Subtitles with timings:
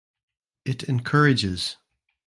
[0.65, 1.77] It encourages.